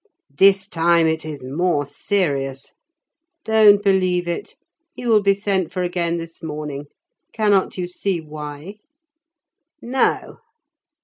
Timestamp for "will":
5.05-5.21